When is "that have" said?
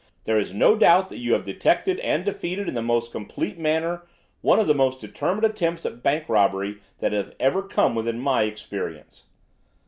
7.01-7.35